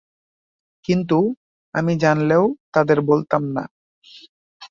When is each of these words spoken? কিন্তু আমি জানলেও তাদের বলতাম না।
কিন্তু 0.85 1.17
আমি 1.75 1.93
জানলেও 1.97 2.43
তাদের 2.73 2.97
বলতাম 3.01 3.43
না। 3.55 3.63